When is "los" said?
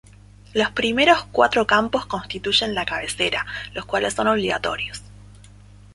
0.53-0.71, 3.75-3.85